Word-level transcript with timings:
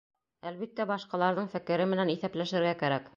Әлбиттә, 0.51 0.87
башҡаларҙың 0.91 1.51
фекере 1.53 1.87
менән 1.95 2.13
иҫәпләшергә 2.17 2.73
кәрәк. 2.85 3.09